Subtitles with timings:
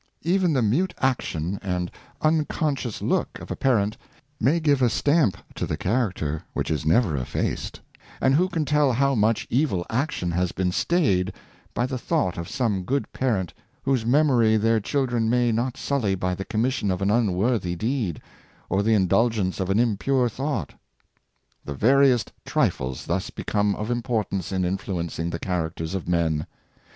[0.23, 1.91] Even the mute action and
[2.23, 3.97] unconscious look of a parent
[4.39, 7.79] may give a stamp to the character which is never effaced;
[8.19, 11.31] and who can tell how much evil action has been stayed
[11.75, 13.53] by the thought of some good parent,
[13.83, 18.19] whose memory their children may not sully by the commission of an unworthy deed,
[18.71, 20.73] or the indulgence of an impure thought.^
[21.63, 26.47] The veriest trifles thus become of importance in influencing the characters of men.